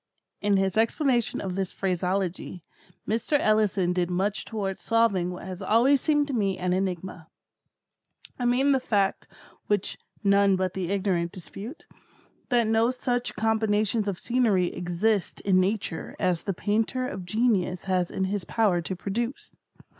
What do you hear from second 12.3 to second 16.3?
that no such combinations of scenery exist in Nature